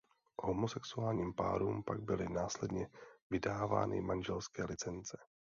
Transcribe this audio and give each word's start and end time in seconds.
Homosexuálním 0.37 1.33
párům 1.33 1.83
pak 1.83 1.99
byly 2.01 2.29
následně 2.29 2.89
vydávány 3.29 4.01
manželské 4.01 4.63
licence. 4.65 5.17